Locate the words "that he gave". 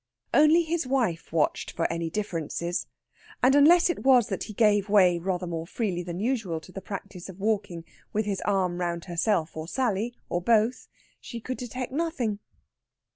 4.29-4.89